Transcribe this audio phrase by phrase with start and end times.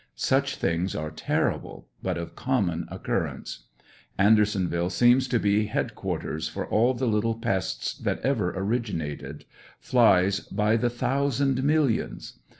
[0.15, 3.65] Such things are terrible, but of common occurrence.
[4.17, 9.45] Andersonville seems to be head quarters for all the little pests that ever originated—
[9.79, 12.39] flies by the thousand millions.